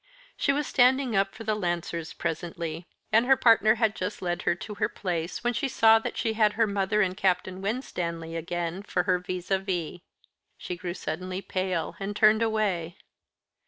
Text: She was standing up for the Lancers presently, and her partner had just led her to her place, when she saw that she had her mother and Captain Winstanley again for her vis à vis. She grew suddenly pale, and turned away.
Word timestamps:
She 0.35 0.51
was 0.51 0.65
standing 0.65 1.15
up 1.15 1.35
for 1.35 1.43
the 1.43 1.53
Lancers 1.53 2.11
presently, 2.13 2.87
and 3.11 3.27
her 3.27 3.37
partner 3.37 3.75
had 3.75 3.95
just 3.95 4.19
led 4.19 4.41
her 4.49 4.55
to 4.55 4.73
her 4.81 4.89
place, 4.89 5.43
when 5.43 5.53
she 5.53 5.67
saw 5.67 5.99
that 5.99 6.17
she 6.17 6.33
had 6.33 6.53
her 6.53 6.65
mother 6.65 7.03
and 7.03 7.15
Captain 7.15 7.61
Winstanley 7.61 8.35
again 8.35 8.81
for 8.81 9.03
her 9.03 9.19
vis 9.19 9.49
à 9.51 9.63
vis. 9.63 9.99
She 10.57 10.75
grew 10.75 10.95
suddenly 10.95 11.43
pale, 11.43 11.97
and 11.99 12.15
turned 12.15 12.41
away. 12.41 12.97